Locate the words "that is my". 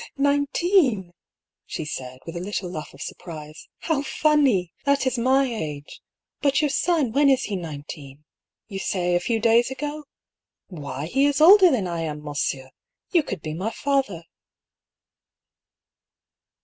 4.83-5.43